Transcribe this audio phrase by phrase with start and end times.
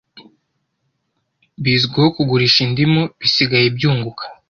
[1.63, 4.23] Bizwiko kugurisha indimu bisigaye byunguka